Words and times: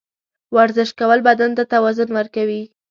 ورزش 0.55 0.89
کول 0.99 1.19
بدن 1.27 1.51
ته 1.57 1.63
توازن 1.73 2.09
ورکوي. 2.13 2.61